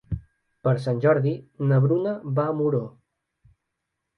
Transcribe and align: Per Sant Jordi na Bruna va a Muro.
Per 0.67 0.71
Sant 0.85 1.01
Jordi 1.03 1.33
na 1.73 1.79
Bruna 1.85 2.15
va 2.41 2.49
a 2.53 2.57
Muro. 2.63 2.83